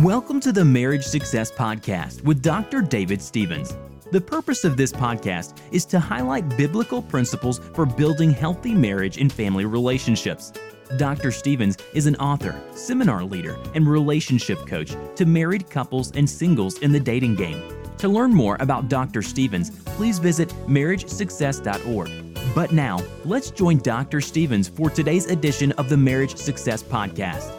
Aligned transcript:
Welcome 0.00 0.40
to 0.40 0.52
the 0.52 0.62
Marriage 0.62 1.04
Success 1.04 1.50
Podcast 1.50 2.20
with 2.22 2.42
Dr. 2.42 2.82
David 2.82 3.22
Stevens. 3.22 3.78
The 4.12 4.20
purpose 4.20 4.62
of 4.64 4.76
this 4.76 4.92
podcast 4.92 5.56
is 5.72 5.86
to 5.86 5.98
highlight 5.98 6.54
biblical 6.54 7.00
principles 7.00 7.60
for 7.72 7.86
building 7.86 8.30
healthy 8.30 8.74
marriage 8.74 9.16
and 9.16 9.32
family 9.32 9.64
relationships. 9.64 10.52
Dr. 10.98 11.32
Stevens 11.32 11.78
is 11.94 12.04
an 12.04 12.14
author, 12.16 12.60
seminar 12.74 13.24
leader, 13.24 13.56
and 13.74 13.88
relationship 13.88 14.66
coach 14.66 14.94
to 15.14 15.24
married 15.24 15.70
couples 15.70 16.12
and 16.14 16.28
singles 16.28 16.78
in 16.80 16.92
the 16.92 17.00
dating 17.00 17.36
game. 17.36 17.62
To 17.96 18.08
learn 18.08 18.34
more 18.34 18.58
about 18.60 18.90
Dr. 18.90 19.22
Stevens, 19.22 19.70
please 19.70 20.18
visit 20.18 20.50
marriagesuccess.org. 20.66 22.54
But 22.54 22.70
now, 22.70 23.02
let's 23.24 23.50
join 23.50 23.78
Dr. 23.78 24.20
Stevens 24.20 24.68
for 24.68 24.90
today's 24.90 25.24
edition 25.24 25.72
of 25.72 25.88
the 25.88 25.96
Marriage 25.96 26.36
Success 26.36 26.82
Podcast. 26.82 27.50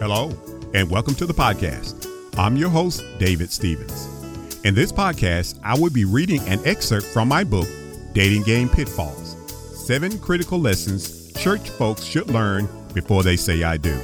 Hello, 0.00 0.32
and 0.74 0.90
welcome 0.90 1.14
to 1.14 1.24
the 1.24 1.32
podcast. 1.32 2.08
I'm 2.36 2.56
your 2.56 2.68
host, 2.68 3.04
David 3.18 3.52
Stevens. 3.52 4.08
In 4.64 4.74
this 4.74 4.90
podcast, 4.90 5.56
I 5.62 5.78
will 5.78 5.90
be 5.90 6.04
reading 6.04 6.40
an 6.48 6.58
excerpt 6.64 7.06
from 7.06 7.28
my 7.28 7.44
book, 7.44 7.68
Dating 8.12 8.42
Game 8.42 8.68
Pitfalls 8.68 9.36
Seven 9.86 10.18
Critical 10.18 10.58
Lessons 10.58 11.32
Church 11.34 11.70
Folks 11.70 12.02
Should 12.02 12.28
Learn 12.28 12.68
Before 12.92 13.22
They 13.22 13.36
Say 13.36 13.62
I 13.62 13.76
Do. 13.76 13.96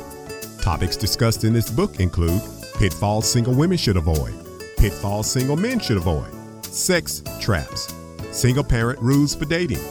Topics 0.63 0.97
discussed 0.97 1.43
in 1.43 1.53
this 1.53 1.69
book 1.69 1.99
include 1.99 2.41
pitfalls 2.79 3.29
single 3.29 3.55
women 3.55 3.77
should 3.77 3.97
avoid, 3.97 4.33
pitfalls 4.77 5.29
single 5.29 5.57
men 5.57 5.81
should 5.81 5.97
avoid, 5.97 6.33
sex 6.67 7.21
traps, 7.41 7.93
single 8.31 8.63
parent 8.63 9.01
rules 9.01 9.35
for 9.35 9.45
dating, 9.45 9.83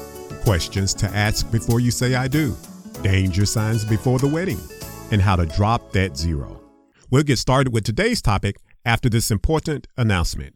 questions 0.43 0.93
to 0.93 1.07
ask 1.07 1.51
before 1.51 1.81
you 1.81 1.91
say 1.91 2.15
I 2.15 2.29
do, 2.29 2.55
danger 3.01 3.45
signs 3.45 3.83
before 3.83 4.17
the 4.17 4.29
wedding, 4.29 4.59
and 5.11 5.21
how 5.21 5.35
to 5.35 5.45
drop 5.45 5.91
that 5.91 6.15
zero. 6.15 6.58
We'll 7.11 7.23
get 7.23 7.39
started 7.39 7.73
with 7.73 7.85
today's 7.85 8.21
topic 8.21 8.57
after 8.85 9.09
this 9.09 9.31
important 9.31 9.87
announcement. 9.97 10.53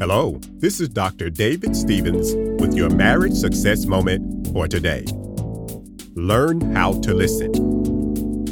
Hello, 0.00 0.40
this 0.56 0.80
is 0.80 0.88
Dr. 0.88 1.30
David 1.30 1.76
Stevens 1.76 2.34
with 2.60 2.74
your 2.74 2.90
marriage 2.90 3.34
success 3.34 3.86
moment 3.86 4.48
for 4.52 4.66
today. 4.66 5.04
Learn 6.16 6.60
how 6.74 7.00
to 7.02 7.14
listen. 7.14 7.52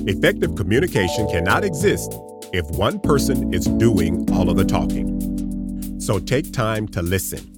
Effective 0.09 0.55
communication 0.55 1.29
cannot 1.29 1.65
exist 1.65 2.15
if 2.53 2.65
one 2.79 3.01
person 3.01 3.53
is 3.53 3.67
doing 3.67 4.31
all 4.33 4.49
of 4.49 4.57
the 4.57 4.65
talking. 4.65 6.01
So 6.01 6.21
take 6.21 6.53
time 6.53 6.87
to 6.89 7.03
listen. 7.03 7.52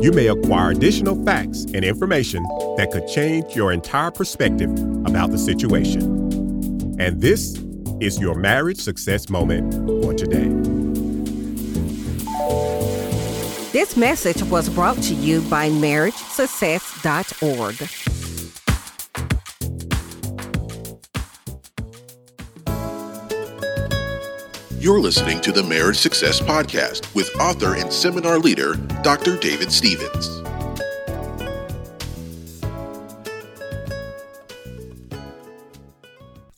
You 0.00 0.12
may 0.12 0.26
acquire 0.26 0.70
additional 0.70 1.24
facts 1.24 1.64
and 1.72 1.84
information 1.84 2.42
that 2.76 2.90
could 2.92 3.06
change 3.08 3.54
your 3.54 3.72
entire 3.72 4.10
perspective 4.10 4.70
about 5.06 5.30
the 5.30 5.38
situation. 5.38 6.02
And 7.00 7.20
this 7.20 7.56
is 8.00 8.20
your 8.20 8.34
marriage 8.34 8.78
success 8.78 9.30
moment 9.30 9.72
for 10.02 10.12
today. 10.14 10.48
This 13.72 13.96
message 13.96 14.42
was 14.44 14.68
brought 14.68 15.00
to 15.04 15.14
you 15.14 15.40
by 15.42 15.70
MarriageSuccess.org. 15.70 18.13
You're 24.84 25.00
listening 25.00 25.40
to 25.40 25.50
the 25.50 25.62
Marriage 25.62 25.96
Success 25.96 26.42
Podcast 26.42 27.14
with 27.14 27.34
author 27.40 27.74
and 27.74 27.90
seminar 27.90 28.38
leader, 28.38 28.74
Dr. 29.02 29.38
David 29.38 29.72
Stevens. 29.72 30.42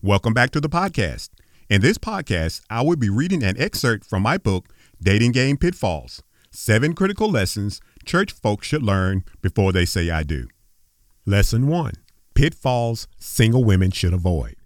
Welcome 0.02 0.34
back 0.34 0.50
to 0.50 0.60
the 0.60 0.68
podcast. 0.68 1.28
In 1.70 1.82
this 1.82 1.98
podcast, 1.98 2.62
I 2.68 2.82
will 2.82 2.96
be 2.96 3.08
reading 3.08 3.44
an 3.44 3.56
excerpt 3.60 4.04
from 4.04 4.24
my 4.24 4.38
book, 4.38 4.74
Dating 5.00 5.30
Game 5.30 5.56
Pitfalls 5.56 6.20
Seven 6.50 6.94
Critical 6.96 7.30
Lessons 7.30 7.80
Church 8.04 8.32
Folks 8.32 8.66
Should 8.66 8.82
Learn 8.82 9.22
Before 9.40 9.70
They 9.70 9.84
Say 9.84 10.10
I 10.10 10.24
Do. 10.24 10.48
Lesson 11.26 11.68
1 11.68 11.92
Pitfalls 12.34 13.06
Single 13.20 13.62
Women 13.62 13.92
Should 13.92 14.14
Avoid. 14.14 14.56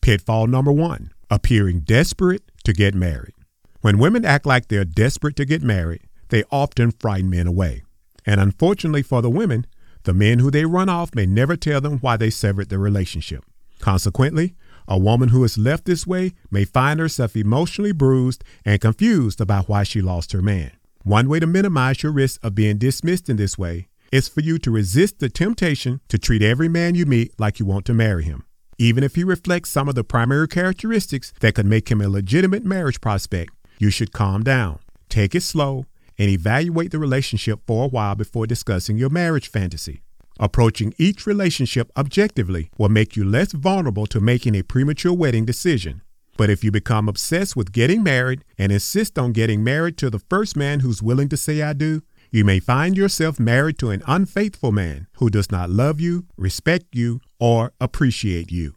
Pitfall 0.00 0.48
number 0.48 0.72
one 0.72 1.12
appearing 1.30 1.80
desperate 1.80 2.42
to 2.64 2.72
get 2.72 2.94
married. 2.94 3.34
When 3.80 3.98
women 3.98 4.24
act 4.24 4.46
like 4.46 4.68
they're 4.68 4.84
desperate 4.84 5.36
to 5.36 5.44
get 5.44 5.62
married, 5.62 6.02
they 6.30 6.44
often 6.50 6.90
frighten 6.90 7.30
men 7.30 7.46
away. 7.46 7.82
And 8.26 8.40
unfortunately 8.40 9.02
for 9.02 9.22
the 9.22 9.30
women, 9.30 9.66
the 10.04 10.14
men 10.14 10.38
who 10.38 10.50
they 10.50 10.64
run 10.64 10.88
off 10.88 11.14
may 11.14 11.26
never 11.26 11.56
tell 11.56 11.80
them 11.80 11.98
why 11.98 12.16
they 12.16 12.30
severed 12.30 12.70
the 12.70 12.78
relationship. 12.78 13.44
Consequently, 13.80 14.54
a 14.88 14.98
woman 14.98 15.30
who 15.30 15.44
is 15.44 15.58
left 15.58 15.84
this 15.84 16.06
way 16.06 16.32
may 16.50 16.64
find 16.64 17.00
herself 17.00 17.36
emotionally 17.36 17.92
bruised 17.92 18.42
and 18.64 18.80
confused 18.80 19.40
about 19.40 19.68
why 19.68 19.82
she 19.82 20.02
lost 20.02 20.32
her 20.32 20.42
man. 20.42 20.72
One 21.02 21.28
way 21.28 21.40
to 21.40 21.46
minimize 21.46 22.02
your 22.02 22.12
risk 22.12 22.42
of 22.42 22.54
being 22.54 22.78
dismissed 22.78 23.28
in 23.28 23.36
this 23.36 23.58
way 23.58 23.88
is 24.10 24.28
for 24.28 24.40
you 24.40 24.58
to 24.58 24.70
resist 24.70 25.18
the 25.18 25.28
temptation 25.28 26.00
to 26.08 26.18
treat 26.18 26.42
every 26.42 26.68
man 26.68 26.94
you 26.94 27.04
meet 27.04 27.38
like 27.38 27.58
you 27.58 27.66
want 27.66 27.84
to 27.86 27.94
marry 27.94 28.24
him 28.24 28.44
even 28.78 29.04
if 29.04 29.14
he 29.14 29.24
reflects 29.24 29.70
some 29.70 29.88
of 29.88 29.94
the 29.94 30.04
primary 30.04 30.48
characteristics 30.48 31.32
that 31.40 31.54
could 31.54 31.66
make 31.66 31.90
him 31.90 32.00
a 32.00 32.08
legitimate 32.08 32.64
marriage 32.64 33.00
prospect, 33.00 33.52
you 33.78 33.90
should 33.90 34.12
calm 34.12 34.42
down, 34.42 34.78
take 35.08 35.34
it 35.34 35.42
slow, 35.42 35.84
and 36.18 36.30
evaluate 36.30 36.90
the 36.90 36.98
relationship 36.98 37.60
for 37.66 37.84
a 37.84 37.88
while 37.88 38.14
before 38.14 38.46
discussing 38.46 38.96
your 38.96 39.10
marriage 39.10 39.48
fantasy. 39.48 40.02
Approaching 40.38 40.94
each 40.98 41.26
relationship 41.26 41.90
objectively 41.96 42.70
will 42.76 42.88
make 42.88 43.16
you 43.16 43.24
less 43.24 43.52
vulnerable 43.52 44.06
to 44.06 44.20
making 44.20 44.54
a 44.54 44.62
premature 44.62 45.12
wedding 45.12 45.44
decision. 45.44 46.02
But 46.36 46.50
if 46.50 46.64
you 46.64 46.72
become 46.72 47.08
obsessed 47.08 47.54
with 47.54 47.72
getting 47.72 48.02
married 48.02 48.44
and 48.58 48.72
insist 48.72 49.18
on 49.18 49.32
getting 49.32 49.62
married 49.62 49.96
to 49.98 50.10
the 50.10 50.18
first 50.18 50.56
man 50.56 50.80
who's 50.80 51.02
willing 51.02 51.28
to 51.28 51.36
say 51.36 51.62
I 51.62 51.72
do, 51.72 52.02
you 52.32 52.44
may 52.44 52.58
find 52.58 52.96
yourself 52.96 53.38
married 53.38 53.78
to 53.78 53.90
an 53.90 54.02
unfaithful 54.08 54.72
man 54.72 55.06
who 55.18 55.30
does 55.30 55.52
not 55.52 55.70
love 55.70 56.00
you, 56.00 56.26
respect 56.36 56.86
you, 56.92 57.20
or 57.44 57.74
appreciate 57.78 58.50
you. 58.50 58.74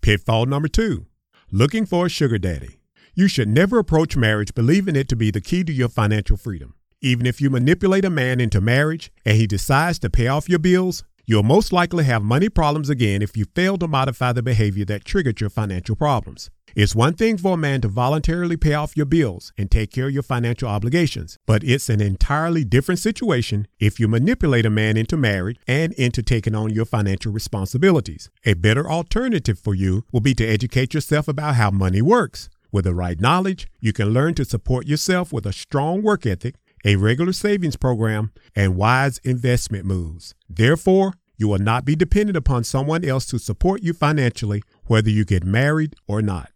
Pitfall 0.00 0.46
number 0.46 0.68
two 0.68 1.06
looking 1.50 1.84
for 1.84 2.06
a 2.06 2.08
sugar 2.08 2.38
daddy. 2.38 2.78
You 3.12 3.26
should 3.26 3.48
never 3.48 3.80
approach 3.80 4.16
marriage 4.16 4.54
believing 4.54 4.94
it 4.94 5.08
to 5.08 5.16
be 5.16 5.32
the 5.32 5.40
key 5.40 5.64
to 5.64 5.72
your 5.72 5.88
financial 5.88 6.36
freedom. 6.36 6.74
Even 7.00 7.26
if 7.26 7.40
you 7.40 7.50
manipulate 7.50 8.04
a 8.04 8.10
man 8.10 8.38
into 8.38 8.60
marriage 8.60 9.10
and 9.24 9.36
he 9.36 9.48
decides 9.48 9.98
to 9.98 10.10
pay 10.10 10.28
off 10.28 10.48
your 10.48 10.60
bills, 10.60 11.02
you'll 11.26 11.42
most 11.42 11.72
likely 11.72 12.04
have 12.04 12.22
money 12.22 12.48
problems 12.48 12.88
again 12.88 13.22
if 13.22 13.36
you 13.36 13.44
fail 13.54 13.76
to 13.78 13.88
modify 13.88 14.32
the 14.32 14.42
behavior 14.42 14.84
that 14.84 15.04
triggered 15.04 15.40
your 15.40 15.50
financial 15.50 15.96
problems. 15.96 16.50
It's 16.74 16.94
one 16.94 17.14
thing 17.14 17.36
for 17.36 17.54
a 17.54 17.56
man 17.56 17.82
to 17.82 17.88
voluntarily 17.88 18.56
pay 18.56 18.74
off 18.74 18.96
your 18.96 19.06
bills 19.06 19.52
and 19.56 19.70
take 19.70 19.92
care 19.92 20.08
of 20.08 20.12
your 20.12 20.24
financial 20.24 20.68
obligations, 20.68 21.38
but 21.46 21.62
it's 21.62 21.88
an 21.88 22.00
entirely 22.00 22.64
different 22.64 22.98
situation 22.98 23.68
if 23.78 24.00
you 24.00 24.08
manipulate 24.08 24.66
a 24.66 24.70
man 24.70 24.96
into 24.96 25.16
marriage 25.16 25.58
and 25.68 25.92
into 25.92 26.22
taking 26.22 26.54
on 26.54 26.70
your 26.70 26.84
financial 26.84 27.32
responsibilities. 27.32 28.28
A 28.44 28.54
better 28.54 28.90
alternative 28.90 29.58
for 29.58 29.74
you 29.74 30.04
will 30.10 30.20
be 30.20 30.34
to 30.34 30.44
educate 30.44 30.94
yourself 30.94 31.28
about 31.28 31.54
how 31.54 31.70
money 31.70 32.02
works. 32.02 32.48
With 32.72 32.86
the 32.86 32.94
right 32.94 33.20
knowledge, 33.20 33.68
you 33.78 33.92
can 33.92 34.08
learn 34.08 34.34
to 34.34 34.44
support 34.44 34.88
yourself 34.88 35.32
with 35.32 35.46
a 35.46 35.52
strong 35.52 36.02
work 36.02 36.26
ethic, 36.26 36.56
a 36.84 36.96
regular 36.96 37.32
savings 37.32 37.76
program, 37.76 38.30
and 38.54 38.76
wise 38.76 39.18
investment 39.24 39.84
moves. 39.84 40.34
Therefore, 40.48 41.14
you 41.36 41.48
will 41.48 41.58
not 41.58 41.84
be 41.84 41.96
dependent 41.96 42.36
upon 42.36 42.64
someone 42.64 43.04
else 43.04 43.26
to 43.26 43.38
support 43.38 43.82
you 43.82 43.92
financially, 43.92 44.62
whether 44.86 45.10
you 45.10 45.24
get 45.24 45.44
married 45.44 45.94
or 46.06 46.22
not. 46.22 46.50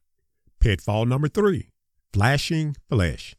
Pitfall 0.61 1.07
number 1.07 1.29
three 1.29 1.71
flashing 2.13 2.77
flesh. 2.89 3.35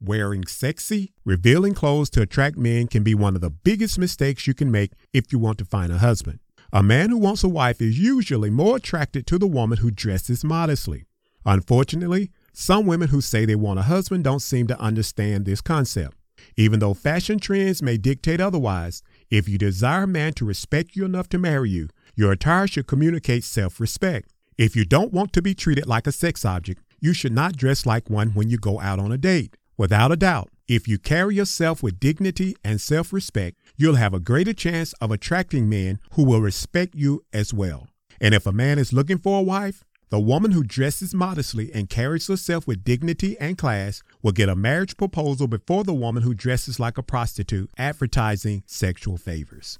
Wearing 0.00 0.46
sexy, 0.46 1.12
revealing 1.24 1.74
clothes 1.74 2.10
to 2.10 2.22
attract 2.22 2.56
men 2.56 2.88
can 2.88 3.04
be 3.04 3.14
one 3.14 3.36
of 3.36 3.40
the 3.40 3.50
biggest 3.50 3.98
mistakes 3.98 4.46
you 4.46 4.54
can 4.54 4.70
make 4.70 4.92
if 5.12 5.32
you 5.32 5.38
want 5.38 5.58
to 5.58 5.64
find 5.64 5.92
a 5.92 5.98
husband. 5.98 6.40
A 6.72 6.82
man 6.82 7.10
who 7.10 7.18
wants 7.18 7.44
a 7.44 7.48
wife 7.48 7.80
is 7.80 8.00
usually 8.00 8.50
more 8.50 8.76
attracted 8.76 9.26
to 9.28 9.38
the 9.38 9.46
woman 9.46 9.78
who 9.78 9.90
dresses 9.90 10.42
modestly. 10.42 11.04
Unfortunately, 11.44 12.30
some 12.52 12.86
women 12.86 13.08
who 13.08 13.20
say 13.20 13.44
they 13.44 13.54
want 13.54 13.78
a 13.78 13.82
husband 13.82 14.24
don't 14.24 14.40
seem 14.40 14.66
to 14.66 14.80
understand 14.80 15.44
this 15.44 15.60
concept. 15.60 16.16
Even 16.56 16.80
though 16.80 16.94
fashion 16.94 17.38
trends 17.38 17.82
may 17.82 17.96
dictate 17.96 18.40
otherwise, 18.40 19.02
if 19.30 19.48
you 19.48 19.58
desire 19.58 20.04
a 20.04 20.06
man 20.06 20.32
to 20.34 20.44
respect 20.44 20.96
you 20.96 21.04
enough 21.04 21.28
to 21.30 21.38
marry 21.38 21.70
you, 21.70 21.88
your 22.14 22.32
attire 22.32 22.66
should 22.66 22.86
communicate 22.86 23.44
self 23.44 23.80
respect. 23.80 24.32
If 24.58 24.76
you 24.76 24.84
don't 24.84 25.12
want 25.12 25.32
to 25.32 25.42
be 25.42 25.54
treated 25.54 25.86
like 25.86 26.06
a 26.06 26.12
sex 26.12 26.44
object, 26.44 26.82
you 27.00 27.12
should 27.12 27.32
not 27.32 27.56
dress 27.56 27.86
like 27.86 28.10
one 28.10 28.30
when 28.30 28.50
you 28.50 28.58
go 28.58 28.80
out 28.80 28.98
on 28.98 29.10
a 29.10 29.18
date. 29.18 29.56
Without 29.76 30.12
a 30.12 30.16
doubt, 30.16 30.50
if 30.68 30.86
you 30.86 30.98
carry 30.98 31.34
yourself 31.34 31.82
with 31.82 31.98
dignity 31.98 32.54
and 32.62 32.80
self 32.80 33.12
respect, 33.12 33.58
you'll 33.76 33.96
have 33.96 34.14
a 34.14 34.20
greater 34.20 34.52
chance 34.52 34.92
of 35.00 35.10
attracting 35.10 35.68
men 35.68 35.98
who 36.12 36.24
will 36.24 36.40
respect 36.40 36.94
you 36.94 37.24
as 37.32 37.52
well. 37.52 37.88
And 38.20 38.34
if 38.34 38.46
a 38.46 38.52
man 38.52 38.78
is 38.78 38.92
looking 38.92 39.18
for 39.18 39.40
a 39.40 39.42
wife, 39.42 39.84
the 40.12 40.20
woman 40.20 40.50
who 40.50 40.62
dresses 40.62 41.14
modestly 41.14 41.70
and 41.72 41.88
carries 41.88 42.26
herself 42.26 42.66
with 42.66 42.84
dignity 42.84 43.34
and 43.40 43.56
class 43.56 44.02
will 44.20 44.30
get 44.30 44.50
a 44.50 44.54
marriage 44.54 44.98
proposal 44.98 45.46
before 45.46 45.84
the 45.84 45.94
woman 45.94 46.22
who 46.22 46.34
dresses 46.34 46.78
like 46.78 46.98
a 46.98 47.02
prostitute 47.02 47.70
advertising 47.78 48.62
sexual 48.66 49.16
favors. 49.16 49.78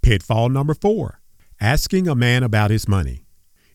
Pitfall 0.00 0.48
number 0.48 0.72
four 0.72 1.20
asking 1.60 2.08
a 2.08 2.14
man 2.14 2.42
about 2.42 2.70
his 2.70 2.88
money. 2.88 3.26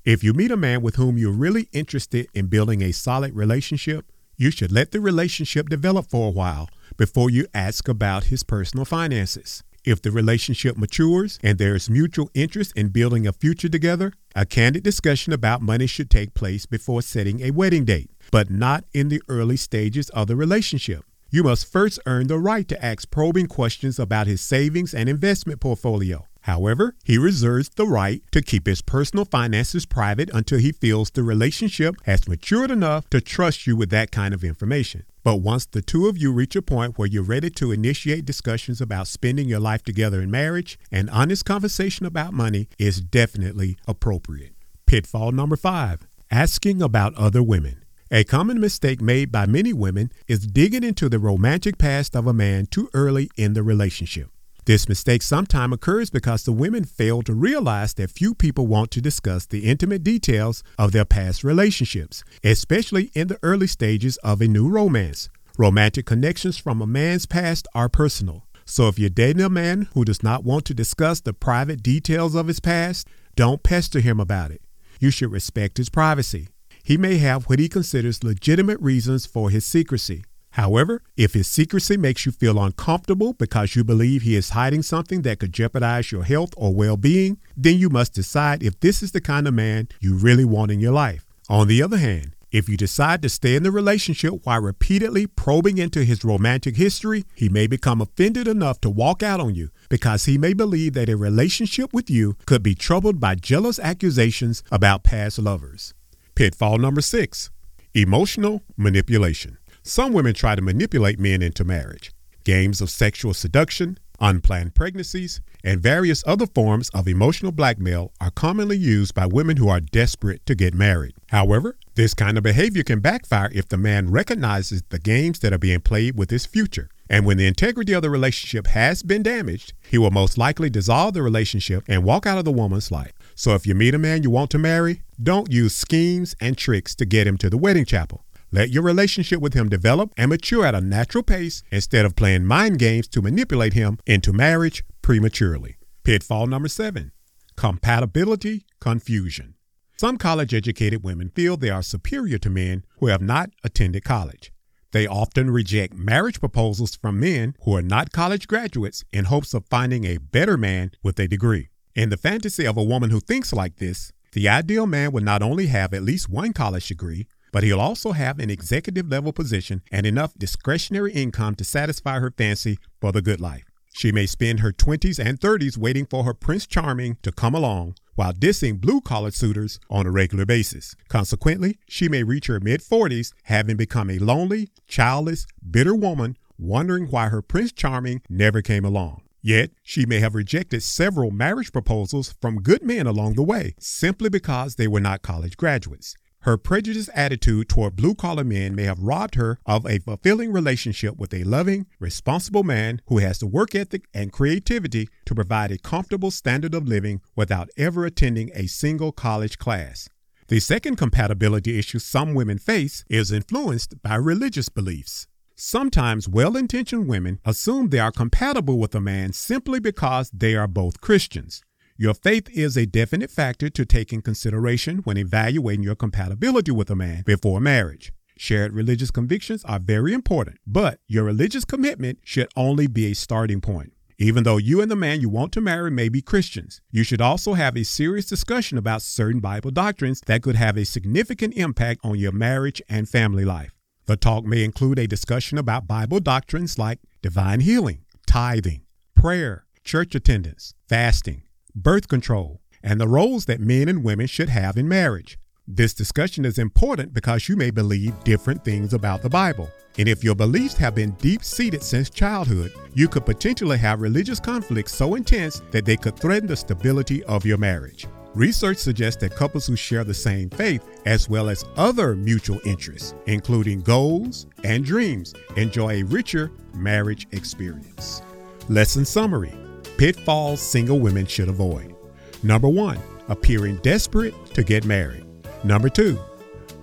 If 0.04 0.24
you 0.24 0.34
meet 0.34 0.50
a 0.50 0.58
man 0.58 0.82
with 0.82 0.96
whom 0.96 1.20
you're 1.20 1.32
really 1.32 1.70
interested 1.74 2.28
in 2.34 2.48
building 2.48 2.82
a 2.82 2.92
solid 2.92 3.36
relationship, 3.36 4.12
you 4.36 4.50
should 4.50 4.72
let 4.72 4.90
the 4.90 5.00
relationship 5.00 5.70
develop 5.70 6.10
for 6.10 6.30
a 6.30 6.32
while 6.32 6.72
before 6.98 7.30
you 7.30 7.46
ask 7.54 7.88
about 7.88 8.24
his 8.24 8.42
personal 8.42 8.84
finances. 8.84 9.62
If 9.86 10.02
the 10.02 10.12
relationship 10.12 10.78
matures 10.78 11.40
and 11.42 11.58
there 11.58 11.76
is 11.76 11.90
mutual 11.90 12.30
interest 12.34 12.74
in 12.76 12.90
building 12.90 13.26
a 13.26 13.34
future 13.34 13.70
together, 13.70 14.14
a 14.36 14.46
candid 14.46 14.84
discussion 14.84 15.34
about 15.34 15.62
money 15.62 15.88
should 15.88 16.10
take 16.10 16.34
place 16.34 16.66
before 16.66 17.02
setting 17.02 17.42
a 17.42 17.52
wedding 17.52 17.86
date, 17.86 18.12
but 18.32 18.50
not 18.50 18.84
in 18.94 19.10
the 19.10 19.22
early 19.28 19.58
stages 19.58 20.10
of 20.10 20.28
the 20.28 20.36
relationship. 20.36 21.04
You 21.32 21.44
must 21.44 21.72
first 21.72 22.00
earn 22.06 22.28
the 22.28 22.40
right 22.40 22.68
to 22.68 22.86
ask 22.86 23.10
probing 23.12 23.48
questions 23.48 24.00
about 24.00 24.28
his 24.28 24.42
savings 24.42 24.94
and 24.94 25.08
investment 25.08 25.60
portfolio. 25.60 26.26
However, 26.42 26.96
he 27.04 27.18
reserves 27.18 27.70
the 27.70 27.86
right 27.86 28.24
to 28.32 28.42
keep 28.42 28.66
his 28.66 28.82
personal 28.82 29.26
finances 29.26 29.86
private 29.86 30.30
until 30.34 30.58
he 30.58 30.72
feels 30.72 31.12
the 31.12 31.22
relationship 31.22 31.96
has 32.06 32.28
matured 32.28 32.72
enough 32.72 33.10
to 33.12 33.22
trust 33.22 33.68
you 33.68 33.76
with 33.76 33.90
that 33.92 34.12
kind 34.12 34.34
of 34.34 34.44
information. 34.44 35.04
But 35.30 35.42
once 35.42 35.68
the 35.68 35.84
two 35.84 36.08
of 36.08 36.18
you 36.18 36.32
reach 36.32 36.56
a 36.56 36.62
point 36.64 36.98
where 36.98 37.08
you're 37.08 37.22
ready 37.22 37.52
to 37.52 37.72
initiate 37.72 38.26
discussions 38.26 38.82
about 38.82 39.08
spending 39.08 39.48
your 39.48 39.60
life 39.60 39.84
together 39.84 40.24
in 40.24 40.32
marriage, 40.32 40.80
an 40.92 41.08
honest 41.10 41.46
conversation 41.46 42.08
about 42.08 42.34
money 42.34 42.68
is 42.80 43.00
definitely 43.00 43.78
appropriate. 43.88 44.56
Pitfall 44.88 45.32
number 45.32 45.56
five 45.56 46.08
asking 46.32 46.82
about 46.82 47.14
other 47.14 47.44
women. 47.44 47.86
A 48.10 48.24
common 48.24 48.60
mistake 48.60 49.02
made 49.02 49.32
by 49.32 49.46
many 49.46 49.72
women 49.72 50.12
is 50.28 50.48
digging 50.48 50.84
into 50.84 51.08
the 51.08 51.20
romantic 51.20 51.78
past 51.78 52.16
of 52.16 52.26
a 52.26 52.34
man 52.34 52.66
too 52.66 52.90
early 52.96 53.30
in 53.38 53.54
the 53.54 53.62
relationship. 53.62 54.32
This 54.66 54.88
mistake 54.88 55.22
sometimes 55.22 55.74
occurs 55.74 56.10
because 56.10 56.44
the 56.44 56.52
women 56.52 56.84
fail 56.84 57.22
to 57.24 57.34
realize 57.34 57.94
that 57.96 58.12
few 58.12 58.36
people 58.36 58.68
want 58.68 58.92
to 58.92 59.02
discuss 59.02 59.46
the 59.46 59.66
intimate 59.66 60.04
details 60.04 60.64
of 60.78 60.92
their 60.92 61.06
past 61.06 61.44
relationships, 61.44 62.24
especially 62.44 63.12
in 63.16 63.28
the 63.28 63.40
early 63.42 63.68
stages 63.68 64.18
of 64.18 64.42
a 64.42 64.48
new 64.48 64.70
romance. 64.70 65.30
Romantic 65.58 66.06
connections 66.06 66.58
from 66.58 66.82
a 66.82 66.88
man's 66.88 67.26
past 67.26 67.68
are 67.74 67.90
personal. 67.90 68.46
So 68.66 68.88
if 68.88 69.00
you're 69.00 69.10
dating 69.10 69.42
a 69.42 69.50
man 69.50 69.90
who 69.94 70.06
does 70.06 70.22
not 70.22 70.44
want 70.44 70.66
to 70.66 70.76
discuss 70.76 71.20
the 71.20 71.34
private 71.34 71.82
details 71.82 72.36
of 72.36 72.48
his 72.48 72.60
past, 72.60 73.08
don't 73.36 73.64
pester 73.64 74.00
him 74.00 74.20
about 74.20 74.52
it. 74.52 74.62
You 75.00 75.10
should 75.10 75.32
respect 75.32 75.78
his 75.78 75.90
privacy. 75.90 76.50
He 76.84 76.98
may 76.98 77.18
have 77.18 77.46
what 77.46 77.60
he 77.60 77.68
considers 77.68 78.24
legitimate 78.24 78.80
reasons 78.80 79.26
for 79.26 79.50
his 79.50 79.66
secrecy. 79.66 80.24
However, 80.52 81.02
if 81.16 81.34
his 81.34 81.48
secrecy 81.48 81.98
makes 81.98 82.26
you 82.26 82.32
feel 82.32 82.62
uncomfortable 82.62 83.34
because 83.34 83.76
you 83.76 83.84
believe 83.84 84.22
he 84.22 84.36
is 84.36 84.52
hiding 84.52 84.82
something 84.82 85.22
that 85.22 85.40
could 85.40 85.54
jeopardize 85.54 86.12
your 86.12 86.24
health 86.24 86.54
or 86.58 86.74
well 86.74 86.98
being, 86.98 87.38
then 87.56 87.78
you 87.78 87.90
must 87.90 88.14
decide 88.14 88.64
if 88.64 88.80
this 88.80 89.04
is 89.04 89.12
the 89.12 89.22
kind 89.22 89.48
of 89.48 89.54
man 89.54 89.88
you 90.00 90.16
really 90.16 90.46
want 90.46 90.72
in 90.72 90.80
your 90.80 90.94
life. 90.94 91.26
On 91.50 91.68
the 91.68 91.82
other 91.82 91.98
hand, 91.98 92.34
if 92.52 92.68
you 92.68 92.78
decide 92.78 93.22
to 93.22 93.30
stay 93.30 93.56
in 93.56 93.62
the 93.62 93.72
relationship 93.72 94.34
while 94.44 94.60
repeatedly 94.60 95.28
probing 95.28 95.78
into 95.78 96.04
his 96.04 96.24
romantic 96.24 96.78
history, 96.78 97.26
he 97.36 97.48
may 97.48 97.68
become 97.68 98.02
offended 98.02 98.48
enough 98.48 98.82
to 98.82 98.90
walk 98.90 99.22
out 99.22 99.40
on 99.40 99.54
you 99.54 99.70
because 99.88 100.26
he 100.26 100.40
may 100.40 100.54
believe 100.54 100.94
that 100.94 101.10
a 101.10 101.16
relationship 101.16 101.94
with 101.94 102.10
you 102.10 102.36
could 102.48 102.64
be 102.64 102.74
troubled 102.74 103.20
by 103.20 103.36
jealous 103.36 103.78
accusations 103.78 104.64
about 104.72 105.04
past 105.04 105.38
lovers. 105.38 105.94
Pitfall 106.34 106.80
number 106.80 107.02
six 107.02 107.52
emotional 107.94 108.64
manipulation. 108.78 109.58
Some 109.84 110.14
women 110.14 110.34
try 110.34 110.56
to 110.56 110.62
manipulate 110.62 111.20
men 111.20 111.42
into 111.42 111.64
marriage. 111.64 112.12
Games 112.44 112.82
of 112.82 112.90
sexual 112.90 113.34
seduction, 113.34 113.98
unplanned 114.20 114.76
pregnancies, 114.76 115.42
and 115.64 115.82
various 115.82 116.24
other 116.28 116.46
forms 116.48 116.90
of 116.90 117.08
emotional 117.08 117.52
blackmail 117.52 118.12
are 118.20 118.32
commonly 118.32 118.78
used 118.78 119.14
by 119.14 119.26
women 119.26 119.58
who 119.58 119.70
are 119.70 119.80
desperate 119.80 120.46
to 120.46 120.56
get 120.56 120.74
married. 120.74 121.14
However, 121.28 121.78
this 121.96 122.14
kind 122.14 122.38
of 122.38 122.44
behavior 122.44 122.84
can 122.84 123.00
backfire 123.00 123.50
if 123.54 123.70
the 123.70 123.78
man 123.78 124.12
recognizes 124.12 124.84
the 124.90 125.00
games 125.00 125.40
that 125.40 125.54
are 125.54 125.58
being 125.58 125.82
played 125.82 126.18
with 126.18 126.30
his 126.30 126.46
future. 126.46 126.90
And 127.10 127.26
when 127.26 127.38
the 127.38 127.48
integrity 127.48 127.94
of 127.94 128.04
the 128.04 128.10
relationship 128.10 128.68
has 128.68 129.02
been 129.02 129.24
damaged, 129.24 129.74
he 129.90 129.98
will 129.98 130.12
most 130.12 130.38
likely 130.38 130.70
dissolve 130.70 131.14
the 131.14 131.24
relationship 131.24 131.84
and 131.88 132.04
walk 132.04 132.26
out 132.26 132.38
of 132.38 132.46
the 132.46 132.52
woman's 132.52 132.92
life. 132.92 133.14
So 133.34 133.56
if 133.56 133.66
you 133.66 133.74
meet 133.74 133.96
a 133.96 133.98
man 133.98 134.24
you 134.24 134.30
want 134.30 134.52
to 134.52 134.60
marry, 134.60 135.02
don't 135.22 135.52
use 135.52 135.76
schemes 135.76 136.36
and 136.40 136.58
tricks 136.58 136.94
to 136.96 137.06
get 137.06 137.26
him 137.26 137.38
to 137.40 137.50
the 137.50 137.58
wedding 137.58 137.86
chapel. 137.86 138.24
Let 138.52 138.72
your 138.72 138.82
relationship 138.82 139.42
with 139.42 139.54
him 139.54 139.70
develop 139.70 140.12
and 140.18 140.30
mature 140.30 140.66
at 140.66 140.74
a 140.74 140.82
natural 140.82 141.24
pace 141.24 141.62
instead 141.72 142.06
of 142.06 142.16
playing 142.16 142.46
mind 142.46 142.80
games 142.80 143.08
to 143.10 143.22
manipulate 143.22 143.74
him 143.74 144.00
into 144.08 144.34
marriage 144.34 144.84
prematurely. 145.04 145.78
Pitfall 146.04 146.48
number 146.48 146.68
seven 146.68 147.12
compatibility 147.56 148.66
confusion. 148.80 149.54
Some 149.98 150.18
college 150.18 150.54
educated 150.54 151.04
women 151.04 151.30
feel 151.36 151.58
they 151.58 151.70
are 151.70 151.84
superior 151.84 152.38
to 152.38 152.50
men 152.50 152.86
who 153.00 153.08
have 153.08 153.22
not 153.22 153.50
attended 153.66 154.06
college. 154.06 154.54
They 154.94 155.06
often 155.06 155.52
reject 155.52 155.94
marriage 155.94 156.40
proposals 156.40 156.96
from 156.96 157.20
men 157.20 157.56
who 157.64 157.76
are 157.76 157.82
not 157.82 158.14
college 158.14 158.48
graduates 158.48 159.04
in 159.12 159.26
hopes 159.26 159.54
of 159.54 159.68
finding 159.70 160.06
a 160.06 160.18
better 160.18 160.58
man 160.58 160.92
with 161.04 161.20
a 161.20 161.28
degree. 161.28 161.70
In 161.96 162.10
the 162.10 162.18
fantasy 162.18 162.66
of 162.66 162.78
a 162.78 162.84
woman 162.84 163.10
who 163.10 163.20
thinks 163.20 163.52
like 163.52 163.76
this, 163.76 164.14
the 164.32 164.48
ideal 164.48 164.88
man 164.88 165.12
would 165.12 165.24
not 165.24 165.44
only 165.44 165.68
have 165.68 165.94
at 165.94 166.02
least 166.02 166.30
one 166.30 166.54
college 166.54 166.88
degree, 166.88 167.28
but 167.52 167.64
he'll 167.64 167.80
also 167.80 168.12
have 168.12 168.40
an 168.40 168.50
executive 168.50 169.10
level 169.10 169.34
position 169.34 169.82
and 169.92 170.06
enough 170.06 170.34
discretionary 170.38 171.12
income 171.14 171.56
to 171.56 171.64
satisfy 171.64 172.20
her 172.20 172.32
fancy 172.32 172.78
for 173.00 173.12
the 173.12 173.22
good 173.22 173.42
life. 173.42 173.66
She 173.94 174.12
may 174.12 174.26
spend 174.26 174.60
her 174.60 174.72
20s 174.72 175.20
and 175.20 175.40
30s 175.40 175.78
waiting 175.78 176.06
for 176.06 176.24
her 176.24 176.34
Prince 176.34 176.66
Charming 176.66 177.18
to 177.22 177.32
come 177.32 177.56
along 177.56 177.96
while 178.16 178.34
dissing 178.34 178.80
blue 178.80 179.02
collar 179.02 179.32
suitors 179.32 179.80
on 179.90 180.06
a 180.06 180.12
regular 180.12 180.46
basis. 180.46 180.96
Consequently, 181.08 181.80
she 181.88 182.08
may 182.08 182.24
reach 182.24 182.48
her 182.48 182.60
mid 182.60 182.82
40s 182.82 183.34
having 183.44 183.78
become 183.78 184.10
a 184.10 184.20
lonely, 184.20 184.70
childless, 184.88 185.48
bitter 185.70 185.96
woman 185.96 186.38
wondering 186.58 187.08
why 187.08 187.30
her 187.30 187.42
Prince 187.42 187.72
Charming 187.72 188.22
never 188.30 188.62
came 188.62 188.86
along. 188.86 189.22
Yet, 189.42 189.72
she 189.84 190.06
may 190.06 190.20
have 190.20 190.36
rejected 190.36 190.84
several 190.84 191.32
marriage 191.32 191.72
proposals 191.72 192.36
from 192.42 192.62
good 192.62 192.84
men 192.84 193.08
along 193.08 193.34
the 193.34 193.44
way 193.44 193.74
simply 193.80 194.30
because 194.30 194.76
they 194.76 194.88
were 194.88 195.00
not 195.00 195.22
college 195.22 195.56
graduates. 195.56 196.16
Her 196.44 196.58
prejudiced 196.58 197.10
attitude 197.14 197.68
toward 197.68 197.98
blue 197.98 198.16
collar 198.16 198.46
men 198.46 198.74
may 198.74 198.84
have 198.84 199.00
robbed 199.00 199.36
her 199.36 199.60
of 199.66 199.86
a 199.86 200.00
fulfilling 200.00 200.54
relationship 200.54 201.18
with 201.18 201.34
a 201.34 201.44
loving, 201.44 201.86
responsible 202.00 202.64
man 202.64 203.02
who 203.08 203.18
has 203.18 203.40
the 203.40 203.48
work 203.48 203.76
ethic 203.76 204.06
and 204.14 204.32
creativity 204.32 205.10
to 205.26 205.36
provide 205.36 205.72
a 205.72 205.78
comfortable 205.78 206.32
standard 206.32 206.74
of 206.74 206.88
living 206.88 207.20
without 207.36 207.70
ever 207.78 208.06
attending 208.06 208.52
a 208.54 208.68
single 208.68 209.12
college 209.12 209.58
class. 209.58 210.08
The 210.48 210.62
second 210.62 210.96
compatibility 210.96 211.78
issue 211.78 212.00
some 212.00 212.34
women 212.34 212.58
face 212.58 213.04
is 213.10 213.34
influenced 213.34 214.02
by 214.02 214.16
religious 214.16 214.70
beliefs. 214.70 215.28
Sometimes 215.56 216.30
well 216.30 216.56
intentioned 216.56 217.10
women 217.10 217.40
assume 217.44 217.90
they 217.90 218.00
are 218.00 218.14
compatible 218.14 218.80
with 218.80 218.96
a 218.96 219.02
man 219.02 219.34
simply 219.34 219.82
because 219.82 220.32
they 220.32 220.56
are 220.56 220.70
both 220.70 221.02
Christians. 221.02 221.62
Your 222.02 222.14
faith 222.14 222.50
is 222.52 222.78
a 222.78 222.86
definite 222.86 223.30
factor 223.30 223.70
to 223.72 223.84
take 223.84 224.14
in 224.14 224.22
consideration 224.22 225.00
when 225.00 225.18
evaluating 225.18 225.84
your 225.84 225.96
compatibility 225.96 226.72
with 226.72 226.90
a 226.90 226.96
man 226.96 227.24
before 227.26 227.60
marriage. 227.60 228.14
Shared 228.38 228.74
religious 228.74 229.12
convictions 229.12 229.66
are 229.66 229.80
very 229.80 230.14
important, 230.14 230.60
but 230.66 231.02
your 231.10 231.26
religious 231.26 231.66
commitment 231.66 232.20
should 232.24 232.48
only 232.56 232.88
be 232.88 233.08
a 233.08 233.14
starting 233.14 233.60
point. 233.60 233.92
Even 234.18 234.46
though 234.46 234.56
you 234.56 234.80
and 234.80 234.90
the 234.90 234.96
man 234.96 235.20
you 235.20 235.28
want 235.28 235.52
to 235.52 235.60
marry 235.60 235.92
may 235.92 236.08
be 236.08 236.22
Christians, 236.22 236.80
you 236.90 237.04
should 237.04 237.20
also 237.20 237.56
have 237.56 237.76
a 237.76 237.84
serious 237.84 238.28
discussion 238.28 238.78
about 238.78 239.02
certain 239.02 239.42
Bible 239.42 239.72
doctrines 239.72 240.22
that 240.26 240.42
could 240.42 240.56
have 240.56 240.78
a 240.78 240.86
significant 240.86 241.54
impact 241.56 242.00
on 242.06 242.18
your 242.18 242.32
marriage 242.32 242.82
and 242.88 243.10
family 243.10 243.44
life. 243.44 243.76
The 244.06 244.16
talk 244.16 244.46
may 244.46 244.64
include 244.64 245.00
a 245.00 245.06
discussion 245.06 245.58
about 245.58 245.86
Bible 245.86 246.22
doctrines 246.22 246.80
like 246.80 247.00
divine 247.22 247.60
healing, 247.60 248.06
tithing, 248.26 248.84
prayer, 249.16 249.66
church 249.84 250.16
attendance, 250.16 250.74
fasting, 250.88 251.44
birth 251.84 252.08
control, 252.08 252.62
and 252.84 253.00
the 253.00 253.08
roles 253.08 253.46
that 253.46 253.60
men 253.60 253.88
and 253.90 254.04
women 254.04 254.28
should 254.28 254.50
have 254.50 254.78
in 254.78 254.88
marriage. 254.88 255.38
This 255.68 255.94
discussion 255.94 256.46
is 256.46 256.58
important 256.58 257.14
because 257.14 257.48
you 257.48 257.56
may 257.56 257.70
believe 257.70 258.24
different 258.24 258.66
things 258.66 258.94
about 258.94 259.22
the 259.22 259.30
Bible. 259.30 259.70
And 259.98 260.08
if 260.08 260.24
your 260.24 260.36
beliefs 260.36 260.76
have 260.78 260.96
been 260.96 261.12
deep 261.12 261.44
seated 261.44 261.84
since 261.84 262.10
childhood, 262.10 262.74
you 262.94 263.08
could 263.08 263.26
potentially 263.26 263.78
have 263.78 264.02
religious 264.02 264.40
conflicts 264.40 264.96
so 264.96 265.16
intense 265.16 265.62
that 265.72 265.86
they 265.86 265.98
could 265.98 266.18
threaten 266.18 266.48
the 266.48 266.56
stability 266.56 267.24
of 267.26 267.46
your 267.46 267.58
marriage. 267.58 268.08
Research 268.34 268.78
suggests 268.78 269.22
that 269.22 269.36
couples 269.36 269.68
who 269.68 269.76
share 269.76 270.04
the 270.04 270.14
same 270.14 270.50
faith, 270.50 270.84
as 271.06 271.30
well 271.30 271.50
as 271.50 271.66
other 271.78 272.16
mutual 272.16 272.60
interests, 272.66 273.14
including 273.26 273.82
goals 273.82 274.48
and 274.64 274.86
dreams, 274.86 275.34
enjoy 275.56 276.02
a 276.02 276.04
richer 276.04 276.52
marriage 276.74 277.28
experience. 277.32 278.22
Lesson 278.70 279.04
summary 279.06 279.54
pitfalls 280.00 280.62
single 280.62 280.98
women 280.98 281.26
should 281.26 281.50
avoid. 281.50 281.94
Number 282.42 282.70
one, 282.70 282.98
appearing 283.28 283.76
desperate 283.82 284.34
to 284.54 284.64
get 284.64 284.86
married. 284.86 285.26
Number 285.66 285.90
two, 285.90 286.18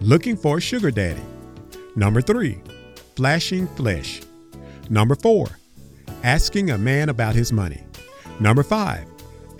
looking 0.02 0.37
for 0.37 0.58
a 0.58 0.61
sugar 0.61 0.90
daddy. 0.90 1.23
Number 1.96 2.20
three, 2.20 2.61
flashing 3.16 3.68
flesh. 3.68 4.20
Number 4.90 5.14
four, 5.14 5.46
asking 6.25 6.73
a 6.73 6.76
man 6.76 7.08
about 7.08 7.35
his 7.35 7.54
money. 7.54 7.87
Number 8.38 8.62
five, 8.62 9.06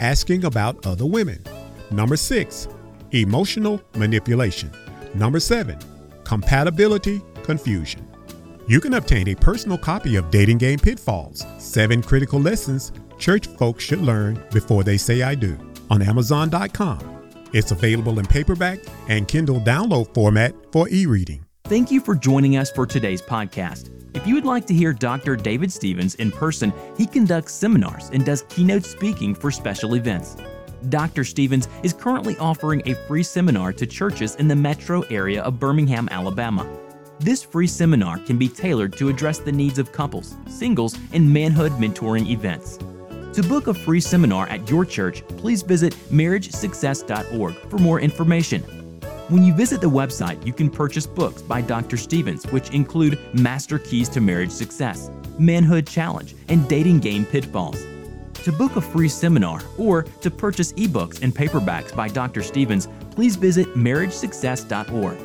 asking 0.00 0.44
about 0.44 0.84
other 0.84 1.06
women. 1.06 1.42
Number 1.90 2.18
six, 2.18 2.68
emotional 3.12 3.80
manipulation. 3.94 4.70
Number 5.14 5.40
seven, 5.40 5.78
compatibility 6.25 7.22
confusion. 7.42 8.06
You 8.68 8.80
can 8.82 8.92
obtain 8.92 9.28
a 9.28 9.34
personal 9.34 9.78
copy 9.78 10.16
of 10.16 10.30
Dating 10.30 10.58
Game 10.58 10.78
Pitfalls 10.78 11.46
Seven 11.58 12.02
Critical 12.02 12.38
Lessons 12.38 12.92
Church 13.18 13.46
Folks 13.46 13.85
Should 13.85 14.00
Learn 14.00 14.42
Before 14.52 14.85
They 14.85 14.96
Say 14.96 15.23
I 15.23 15.35
Do 15.35 15.58
on 15.90 16.02
Amazon.com. 16.02 17.16
It's 17.52 17.70
available 17.70 18.18
in 18.18 18.26
paperback 18.26 18.80
and 19.08 19.26
Kindle 19.26 19.61
download 19.61 20.12
format 20.14 20.54
for 20.73 20.88
e 20.88 21.06
reading. 21.06 21.44
Thank 21.64 21.90
you 21.90 22.00
for 22.00 22.14
joining 22.14 22.56
us 22.56 22.70
for 22.70 22.87
today's 22.87 23.23
podcast. 23.23 23.90
If 24.14 24.26
you 24.26 24.35
would 24.35 24.44
like 24.44 24.66
to 24.66 24.75
hear 24.75 24.92
Dr. 24.92 25.37
David 25.37 25.73
Stevens 25.73 26.14
in 26.16 26.30
person, 26.30 26.73
he 26.96 27.06
conducts 27.06 27.52
seminars 27.52 28.11
and 28.12 28.25
does 28.25 28.42
keynote 28.49 28.85
speaking 28.85 29.35
for 29.35 29.50
special 29.50 29.94
events. 29.94 30.37
Dr. 30.88 31.25
Stevens 31.25 31.68
is 31.82 31.92
currently 31.92 32.37
offering 32.38 32.82
a 32.87 32.94
free 33.06 33.23
seminar 33.23 33.73
to 33.73 33.87
churches 33.87 34.37
in 34.37 34.49
the 34.49 34.56
metro 34.56 35.02
area 35.02 35.42
of 35.42 35.58
Birmingham, 35.58 36.08
Alabama. 36.11 36.66
This 37.18 37.42
free 37.42 37.66
seminar 37.66 38.18
can 38.18 38.38
be 38.38 38.49
tailored 38.49 38.96
to 38.99 39.08
address 39.08 39.38
the 39.38 39.52
needs 39.52 39.78
of 39.78 39.90
couples, 39.90 40.37
singles, 40.49 40.96
and 41.12 41.32
manhood 41.32 41.73
mentoring 41.73 42.28
events. 42.28 42.78
To 43.36 43.42
book 43.42 43.66
a 43.66 43.74
free 43.74 44.00
seminar 44.00 44.48
at 44.48 44.70
your 44.70 44.86
church, 44.86 45.22
please 45.36 45.60
visit 45.60 45.92
marriagesuccess.org 46.10 47.54
for 47.68 47.76
more 47.76 48.00
information. 48.00 48.62
When 49.28 49.42
you 49.42 49.52
visit 49.52 49.82
the 49.82 49.90
website, 49.90 50.46
you 50.46 50.54
can 50.54 50.70
purchase 50.70 51.06
books 51.06 51.42
by 51.42 51.60
Dr. 51.60 51.98
Stevens, 51.98 52.46
which 52.46 52.70
include 52.70 53.18
Master 53.34 53.78
Keys 53.78 54.08
to 54.10 54.22
Marriage 54.22 54.50
Success, 54.50 55.10
Manhood 55.38 55.86
Challenge, 55.86 56.34
and 56.48 56.66
Dating 56.66 56.98
Game 56.98 57.26
Pitfalls. 57.26 57.84
To 58.44 58.52
book 58.52 58.76
a 58.76 58.80
free 58.80 59.10
seminar 59.10 59.60
or 59.76 60.04
to 60.22 60.30
purchase 60.30 60.72
ebooks 60.72 61.20
and 61.20 61.34
paperbacks 61.34 61.94
by 61.94 62.08
Dr. 62.08 62.42
Stevens, 62.42 62.88
please 63.10 63.36
visit 63.36 63.66
marriagesuccess.org. 63.74 65.18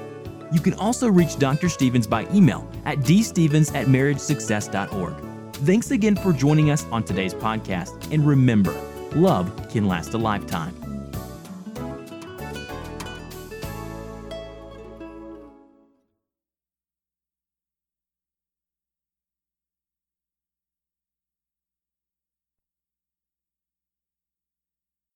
You 0.51 0.59
can 0.59 0.73
also 0.73 1.07
reach 1.07 1.39
Dr. 1.39 1.69
Stevens 1.69 2.07
by 2.07 2.27
email 2.33 2.69
at 2.83 2.97
dstevens 3.05 3.73
at 3.73 3.87
marriagesuccess.org. 3.87 5.30
Thanks 5.63 5.91
again 5.91 6.15
for 6.15 6.33
joining 6.33 6.71
us 6.71 6.87
on 6.91 7.03
today's 7.03 7.35
podcast, 7.35 8.11
and 8.11 8.25
remember, 8.25 8.73
love 9.15 9.69
can 9.69 9.87
last 9.87 10.11
a 10.15 10.17
lifetime. 10.17 10.80